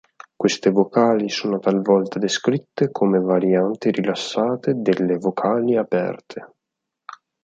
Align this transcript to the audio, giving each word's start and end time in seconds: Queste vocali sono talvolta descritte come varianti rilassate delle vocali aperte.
Queste 0.35 0.71
vocali 0.71 1.29
sono 1.29 1.59
talvolta 1.59 2.17
descritte 2.17 2.89
come 2.89 3.19
varianti 3.19 3.91
rilassate 3.91 4.73
delle 4.77 5.15
vocali 5.17 5.77
aperte. 5.77 6.53